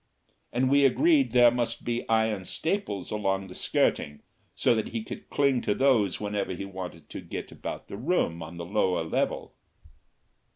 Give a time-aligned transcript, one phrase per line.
[0.51, 4.23] And we agreed there must be iron staples along the skirting,
[4.55, 8.41] so that he could cling to those whenever he wanted to get about the room
[8.41, 9.53] on the lower level.